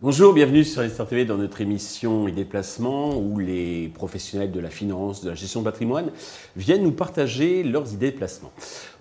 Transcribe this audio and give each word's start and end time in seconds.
Bonjour, 0.00 0.34
bienvenue 0.34 0.64
sur 0.64 0.82
Investir 0.82 1.06
TV 1.06 1.24
dans 1.24 1.38
notre 1.38 1.60
émission 1.60 2.28
et 2.28 2.32
déplacements 2.32 3.16
où 3.16 3.38
les 3.38 3.88
professionnels 3.88 4.52
de 4.52 4.60
la 4.60 4.68
finance, 4.68 5.22
de 5.22 5.30
la 5.30 5.34
gestion 5.34 5.60
de 5.60 5.64
patrimoine 5.64 6.10
viennent 6.56 6.82
nous 6.82 6.92
partager 6.92 7.62
leurs 7.62 7.94
idées 7.94 8.10
de 8.10 8.16
placement. 8.16 8.52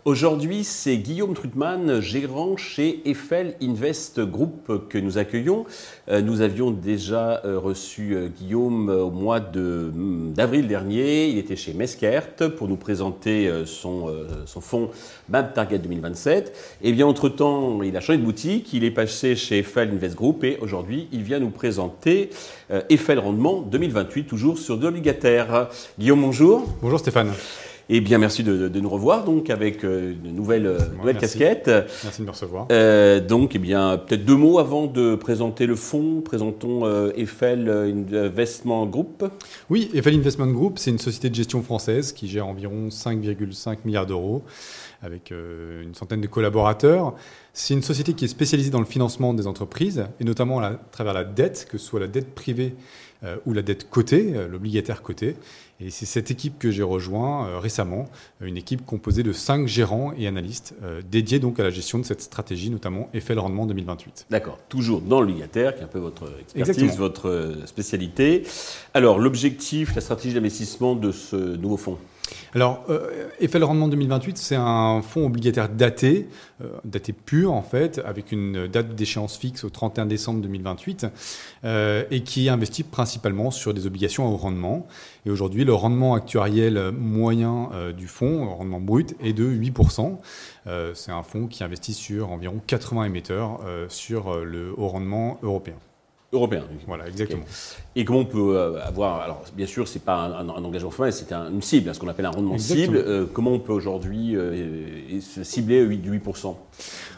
Aujourd'hui, 0.05 0.65
c'est 0.65 0.97
Guillaume 0.97 1.33
Trutman, 1.33 2.01
gérant 2.01 2.57
chez 2.57 2.99
Eiffel 3.05 3.55
Invest 3.61 4.19
Group 4.19 4.89
que 4.89 4.97
nous 4.97 5.17
accueillons. 5.17 5.65
Euh, 6.09 6.21
nous 6.21 6.41
avions 6.41 6.71
déjà 6.71 7.41
euh, 7.45 7.57
reçu 7.57 8.13
euh, 8.13 8.27
Guillaume 8.27 8.89
au 8.89 9.11
mois 9.11 9.39
mm, 9.39 10.33
d'avril 10.33 10.67
dernier. 10.67 11.29
Il 11.29 11.37
était 11.37 11.55
chez 11.55 11.71
Meskert 11.71 12.35
pour 12.57 12.67
nous 12.67 12.75
présenter 12.75 13.49
son, 13.65 14.13
son 14.45 14.59
fonds 14.59 14.91
MAP 15.29 15.53
Target 15.53 15.79
2027. 15.79 16.77
Et 16.81 16.91
bien, 16.91 17.07
entre-temps, 17.07 17.81
il 17.81 17.95
a 17.95 18.01
changé 18.01 18.19
de 18.19 18.25
boutique. 18.25 18.73
Il 18.73 18.83
est 18.83 18.91
passé 18.91 19.37
chez 19.37 19.59
Eiffel 19.59 19.89
Invest 19.89 20.15
Group 20.15 20.43
et 20.43 20.57
aujourd'hui, 20.59 21.07
il 21.13 21.23
vient 21.23 21.39
nous 21.39 21.49
présenter 21.49 22.29
Eiffel 22.89 23.19
Rendement 23.19 23.61
2028, 23.61 24.25
toujours 24.25 24.57
sur 24.57 24.77
de 24.77 24.83
l'obligataire. 24.83 25.69
Guillaume, 25.97 26.21
bonjour. 26.21 26.67
Bonjour 26.81 26.99
Stéphane. 26.99 27.31
Et 27.89 27.99
bien, 27.99 28.17
merci 28.17 28.43
de, 28.43 28.69
nous 28.69 28.89
revoir 28.89 29.25
donc 29.25 29.49
avec 29.49 29.83
euh, 29.83 30.13
une 30.23 30.35
nouvelle, 30.35 30.67
euh, 30.67 30.79
nouvelle 30.97 31.17
casquette. 31.17 31.69
Merci 32.03 32.21
de 32.21 32.25
me 32.25 32.31
recevoir. 32.31 32.67
Euh, 32.71 33.19
donc, 33.19 33.55
eh 33.55 33.59
bien, 33.59 33.97
peut-être 33.97 34.23
deux 34.23 34.37
mots 34.37 34.59
avant 34.59 34.87
de 34.87 35.15
présenter 35.15 35.65
le 35.65 35.75
fonds. 35.75 36.21
Présentons 36.21 36.85
Eiffel 37.15 37.69
Investment 37.69 38.85
Group. 38.85 39.25
Oui, 39.69 39.91
Eiffel 39.93 40.15
Investment 40.15 40.47
Group, 40.47 40.79
c'est 40.79 40.91
une 40.91 40.99
société 40.99 41.29
de 41.29 41.35
gestion 41.35 41.61
française 41.61 42.13
qui 42.13 42.27
gère 42.27 42.47
environ 42.47 42.87
5,5 42.87 43.79
milliards 43.85 44.05
d'euros 44.05 44.43
avec 45.01 45.31
une 45.31 45.93
centaine 45.93 46.21
de 46.21 46.27
collaborateurs. 46.27 47.13
C'est 47.51 47.73
une 47.73 47.83
société 47.83 48.13
qui 48.13 48.23
est 48.23 48.29
spécialisée 48.29 48.69
dans 48.69 48.79
le 48.79 48.85
financement 48.85 49.33
des 49.33 49.47
entreprises 49.47 50.05
et 50.21 50.23
notamment 50.23 50.61
à 50.61 50.79
travers 50.91 51.13
la 51.13 51.25
dette, 51.25 51.67
que 51.69 51.77
ce 51.77 51.85
soit 51.85 51.99
la 51.99 52.07
dette 52.07 52.33
privée 52.33 52.73
ou 53.45 53.53
la 53.53 53.61
dette 53.61 53.89
cotée, 53.89 54.33
l'obligataire 54.49 55.01
coté. 55.01 55.35
Et 55.79 55.89
c'est 55.89 56.05
cette 56.05 56.31
équipe 56.31 56.59
que 56.59 56.71
j'ai 56.71 56.83
rejoint 56.83 57.47
euh, 57.47 57.59
récemment, 57.73 58.05
une 58.41 58.57
équipe 58.57 58.85
composée 58.85 59.23
de 59.23 59.33
cinq 59.33 59.67
gérants 59.67 60.13
et 60.15 60.27
analystes 60.27 60.75
euh, 60.83 61.01
dédiés 61.09 61.39
donc 61.39 61.59
à 61.59 61.63
la 61.63 61.71
gestion 61.71 61.97
de 61.97 62.03
cette 62.03 62.21
stratégie, 62.21 62.69
notamment 62.69 63.09
effet 63.15 63.33
le 63.33 63.39
rendement 63.39 63.65
2028. 63.65 64.27
D'accord, 64.29 64.59
toujours 64.69 65.01
dans 65.01 65.19
l'obligataire, 65.19 65.73
qui 65.73 65.81
est 65.81 65.83
un 65.83 65.87
peu 65.87 65.97
votre 65.97 66.31
expertise, 66.39 66.97
votre 66.97 67.29
euh, 67.29 67.65
spécialité. 67.65 68.43
Alors, 68.93 69.17
l'objectif, 69.17 69.95
la 69.95 70.01
stratégie 70.01 70.35
d'investissement 70.35 70.95
de 70.95 71.11
ce 71.11 71.35
nouveau 71.35 71.77
fonds? 71.77 71.97
Alors, 72.53 72.85
euh, 72.89 73.29
effet 73.39 73.59
le 73.59 73.65
rendement 73.65 73.87
2028, 73.87 74.37
c'est 74.37 74.55
un 74.55 75.01
fonds 75.01 75.25
obligataire 75.25 75.69
daté, 75.69 76.27
euh, 76.61 76.67
daté 76.85 77.13
pur 77.13 77.51
en 77.51 77.63
fait, 77.63 78.01
avec 78.05 78.31
une 78.31 78.67
date 78.67 78.95
d'échéance 78.95 79.37
fixe 79.37 79.63
au 79.63 79.69
31 79.69 80.05
décembre 80.05 80.41
2028, 80.41 81.07
euh, 81.63 82.03
et 82.11 82.21
qui 82.21 82.49
investit 82.49 82.83
principalement 82.83 83.51
sur 83.51 83.73
des 83.73 83.87
obligations 83.87 84.27
à 84.27 84.29
haut 84.29 84.37
rendement. 84.37 84.87
Et 85.25 85.31
aujourd'hui, 85.31 85.65
le 85.65 85.73
rendement 85.73 86.13
actuariel 86.13 86.91
moyen 86.91 87.69
du 87.95 88.07
fonds, 88.07 88.45
le 88.45 88.51
rendement 88.51 88.81
brut, 88.81 89.15
est 89.23 89.33
de 89.33 89.45
8%. 89.45 90.19
c'est 90.93 91.11
un 91.11 91.23
fonds 91.23 91.47
qui 91.47 91.63
investit 91.63 91.93
sur 91.93 92.29
environ 92.29 92.61
80 92.67 93.05
émetteurs 93.05 93.61
sur 93.87 94.43
le 94.43 94.73
haut 94.77 94.89
rendement 94.89 95.39
européen. 95.41 95.75
Européen. 96.33 96.63
Voilà, 96.87 97.07
exactement. 97.07 97.43
Et 97.95 98.03
comment 98.05 98.19
on 98.19 98.25
peut 98.25 98.57
euh, 98.57 98.83
avoir, 98.83 99.21
alors 99.21 99.43
bien 99.55 99.67
sûr, 99.67 99.87
c'est 99.87 100.03
pas 100.03 100.15
un, 100.15 100.49
engagement 100.49 100.89
formel, 100.89 101.13
c'est 101.13 101.31
une 101.31 101.61
cible, 101.61 101.93
ce 101.93 101.99
qu'on 101.99 102.07
appelle 102.07 102.25
un 102.25 102.31
rendement 102.31 102.57
cible. 102.57 102.97
Euh, 102.97 103.25
comment 103.31 103.51
on 103.51 103.59
peut 103.59 103.71
aujourd'hui 103.71 104.35
euh, 104.35 105.21
se 105.21 105.43
cibler 105.43 105.85
du 105.95 106.11
8% 106.19 106.55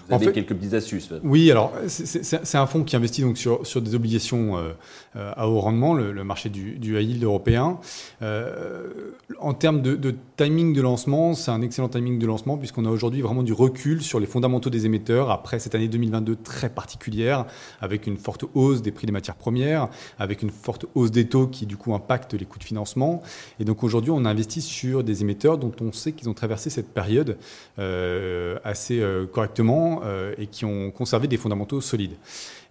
vous 0.08 0.16
avez 0.16 0.32
quelques 0.32 0.54
petites 0.54 0.74
astuces. 0.74 1.10
Oui, 1.24 1.50
alors 1.50 1.74
c'est 1.88 2.58
un 2.58 2.68
fonds 2.68 2.84
qui 2.84 2.96
investit 2.96 3.22
donc 3.22 3.38
sur, 3.38 3.66
sur 3.66 3.82
des 3.82 3.96
obligations 3.96 4.58
euh, 4.58 4.72
euh, 5.16 5.32
à 5.36 5.48
haut 5.48 5.60
rendement, 5.60 5.94
le, 5.94 6.24
marché 6.24 6.50
du, 6.50 6.78
du 6.78 7.00
high 7.00 7.10
yield 7.10 7.24
européen. 7.24 7.80
Euh, 8.22 9.12
en 9.40 9.54
termes 9.54 9.82
de, 9.82 10.16
timing 10.38 10.74
de 10.74 10.82
lancement, 10.82 11.34
c'est 11.34 11.52
un 11.52 11.62
excellent 11.62 11.90
timing 11.90 12.20
de 12.20 12.28
lancement 12.28 12.58
puisqu'on 12.58 12.86
a 12.86 12.90
aujourd'hui 12.90 13.22
vraiment 13.22 13.44
du 13.44 13.54
recul 13.54 14.02
sur 14.02 14.20
les 14.20 14.28
fondamentaux 14.28 14.70
des 14.70 14.86
émetteurs 14.86 15.32
après 15.32 15.60
cette 15.60 15.76
année 15.76 15.88
2022 15.88 16.36
très 16.36 16.70
particulière, 16.70 17.46
avec 17.82 18.08
une 18.08 18.18
forte 18.18 18.46
hausse 18.54 18.82
des 18.82 18.92
prix 18.92 19.08
des 19.08 19.14
matières 19.14 19.36
premières, 19.36 19.90
avec 20.20 20.42
une 20.42 20.50
forte 20.50 20.86
hausse 20.96 21.12
des 21.12 21.28
taux 21.28 21.48
qui 21.48 21.66
du 21.66 21.78
coup 21.78 21.94
impacte 21.94 22.34
les 22.34 22.46
coûts 22.46 22.60
de 22.60 22.64
financement. 22.64 23.22
Et 23.60 23.66
donc 23.66 23.84
aujourd'hui, 23.84 24.12
on 24.12 24.26
investit 24.26 24.62
sur 24.62 25.04
des 25.04 25.22
émetteurs 25.22 25.58
dont 25.58 25.72
on 25.82 25.92
sait 25.92 26.12
qu'ils 26.12 26.30
ont 26.30 26.34
traversé 26.34 26.70
cette 26.70 26.94
période 26.94 27.38
assez 27.78 29.04
correctement 29.32 29.95
euh, 30.04 30.34
et 30.38 30.48
qui 30.48 30.66
ont 30.66 30.92
conservé 30.92 31.28
des 31.28 31.38
fondamentaux 31.38 31.82
solides. 31.82 32.16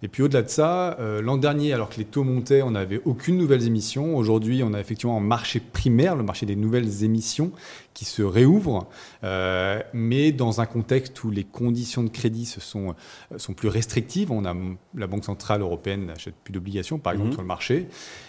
Et 0.03 0.07
puis 0.07 0.23
au-delà 0.23 0.43
de 0.43 0.49
ça, 0.49 0.97
euh, 0.99 1.21
l'an 1.21 1.37
dernier, 1.37 1.73
alors 1.73 1.89
que 1.89 1.97
les 1.97 2.05
taux 2.05 2.23
montaient, 2.23 2.61
on 2.61 2.71
n'avait 2.71 3.01
aucune 3.05 3.37
nouvelle 3.37 3.65
émission. 3.65 4.17
Aujourd'hui, 4.17 4.61
on 4.63 4.73
a 4.73 4.79
effectivement 4.79 5.17
un 5.17 5.21
marché 5.21 5.59
primaire, 5.59 6.15
le 6.15 6.23
marché 6.23 6.45
des 6.45 6.55
nouvelles 6.55 7.03
émissions, 7.03 7.51
qui 7.93 8.05
se 8.05 8.21
réouvre, 8.21 8.87
euh, 9.23 9.81
mais 9.93 10.33
dans 10.33 10.59
un 10.59 10.65
contexte 10.65 11.23
où 11.23 11.31
les 11.31 11.45
conditions 11.45 12.03
de 12.03 12.09
crédit 12.09 12.45
se 12.45 12.59
sont, 12.59 12.93
sont 13.37 13.53
plus 13.53 13.69
restrictives. 13.69 14.31
On 14.31 14.43
a, 14.43 14.53
la 14.95 15.07
Banque 15.07 15.23
Centrale 15.23 15.61
Européenne 15.61 16.07
n'achète 16.07 16.35
plus 16.43 16.51
d'obligations, 16.51 16.99
par 16.99 17.13
exemple, 17.13 17.29
mhm. 17.29 17.33
sur 17.35 17.41
le 17.41 17.47
marché. 17.47 17.87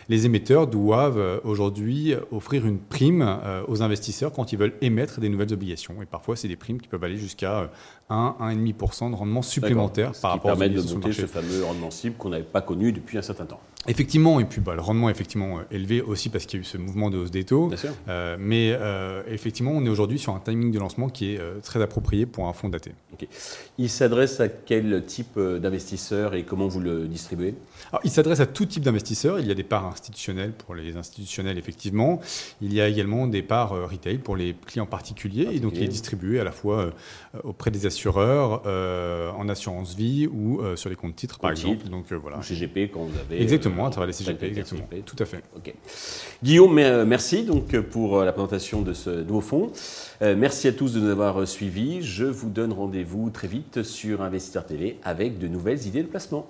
Les 0.08 0.24
émetteurs 0.24 0.68
doivent 0.68 1.40
aujourd'hui 1.42 2.14
offrir 2.30 2.64
une 2.64 2.78
prime 2.78 3.38
aux 3.66 3.82
investisseurs 3.82 4.32
quand 4.32 4.52
ils 4.52 4.58
veulent 4.58 4.76
émettre 4.80 5.18
des 5.18 5.28
nouvelles 5.28 5.52
obligations. 5.52 6.00
Et 6.00 6.06
parfois, 6.06 6.36
c'est 6.36 6.46
des 6.46 6.56
primes 6.56 6.80
qui 6.80 6.86
peuvent 6.86 7.02
aller 7.02 7.16
jusqu'à 7.16 7.68
1, 8.08 8.36
1,5% 8.40 8.85
de 8.88 9.14
rendement 9.14 9.42
supplémentaire 9.42 10.12
par 10.20 10.32
rapport 10.32 10.52
qui 10.52 10.58
permet 10.58 10.74
de 10.74 10.82
monter 10.82 11.12
ce 11.12 11.26
fameux 11.26 11.64
rendement 11.64 11.90
cible 11.90 12.16
qu'on 12.16 12.30
n'avait 12.30 12.44
pas 12.44 12.62
connu 12.62 12.92
depuis 12.92 13.18
un 13.18 13.22
certain 13.22 13.46
temps. 13.46 13.60
Effectivement, 13.88 14.40
et 14.40 14.44
puis 14.44 14.60
bah, 14.60 14.74
le 14.74 14.80
rendement 14.80 15.08
est 15.08 15.12
effectivement 15.12 15.58
euh, 15.58 15.62
élevé 15.70 16.00
aussi 16.02 16.28
parce 16.28 16.44
qu'il 16.46 16.58
y 16.58 16.60
a 16.60 16.62
eu 16.62 16.64
ce 16.64 16.76
mouvement 16.76 17.08
de 17.08 17.18
hausse 17.18 17.30
des 17.30 17.44
taux. 17.44 17.70
Euh, 18.08 18.36
mais 18.38 18.72
euh, 18.72 19.22
effectivement, 19.28 19.70
on 19.72 19.84
est 19.84 19.88
aujourd'hui 19.88 20.18
sur 20.18 20.34
un 20.34 20.40
timing 20.40 20.72
de 20.72 20.78
lancement 20.78 21.08
qui 21.08 21.34
est 21.34 21.40
très 21.62 21.80
approprié 21.80 22.26
pour 22.26 22.48
un 22.48 22.52
fonds 22.52 22.68
daté. 22.68 22.92
Il 23.78 23.88
s'adresse 23.88 24.40
à 24.40 24.48
quel 24.48 25.04
type 25.06 25.38
d'investisseurs 25.38 26.34
et 26.34 26.42
comment 26.42 26.66
vous 26.66 26.80
le 26.80 27.06
distribuez? 27.06 27.54
Il 28.04 28.10
s'adresse 28.10 28.40
à 28.40 28.46
tout 28.46 28.66
type 28.66 28.82
d'investisseurs. 28.82 29.38
Il 29.38 29.46
y 29.46 29.50
a 29.50 29.54
des 29.54 29.62
parts 29.62 29.86
institutionnelles 29.86 30.52
pour 30.52 30.74
les 30.74 30.96
institutionnels, 30.96 31.56
effectivement. 31.56 32.20
Il 32.60 32.74
y 32.74 32.80
a 32.80 32.88
également 32.88 33.26
des 33.26 33.42
parts 33.42 33.70
retail 33.88 34.18
pour 34.18 34.36
les 34.36 34.54
clients 34.66 34.86
particuliers. 34.86 35.48
Et 35.52 35.60
donc, 35.60 35.74
il 35.76 35.84
est 35.84 35.88
distribué 35.88 36.40
à 36.40 36.44
la 36.44 36.52
fois 36.52 36.90
auprès 37.44 37.70
des 37.70 37.86
assureurs, 37.86 38.62
en 39.36 39.48
assurance 39.48 39.94
vie 39.94 40.26
ou 40.26 40.60
sur 40.76 40.90
les 40.90 40.96
comptes 40.96 41.16
titres, 41.16 41.38
par 41.38 41.50
exemple. 41.50 41.88
Donc, 41.88 42.12
voilà. 42.12 42.38
Ou 42.38 42.42
CGP 42.42 42.90
quand 42.92 43.00
vous 43.00 43.18
avez. 43.18 43.42
Exactement 43.42 43.86
à 43.86 43.90
travers 43.90 44.06
les 44.06 44.12
CGP, 44.12 44.46
exactement. 44.46 44.88
Tout 45.04 45.16
à 45.18 45.24
fait. 45.24 45.42
Guillaume, 46.42 46.78
euh, 46.78 47.04
merci 47.04 47.44
donc 47.44 47.78
pour 47.80 48.18
euh, 48.18 48.24
la 48.24 48.32
présentation 48.32 48.82
de 48.82 48.92
ce 48.92 49.10
nouveau 49.10 49.40
fonds. 49.40 49.72
Euh, 50.22 50.34
merci 50.36 50.68
à 50.68 50.72
tous 50.72 50.92
de 50.92 51.00
nous 51.00 51.10
avoir 51.10 51.46
suivis. 51.46 52.02
Je 52.02 52.24
vous 52.24 52.50
donne 52.50 52.72
rendez-vous 52.72 53.30
très 53.30 53.48
vite 53.48 53.82
sur 53.82 54.22
Investisseur 54.22 54.66
TV 54.66 54.98
avec 55.02 55.38
de 55.38 55.48
nouvelles 55.48 55.86
idées 55.86 56.02
de 56.02 56.08
placement. 56.08 56.48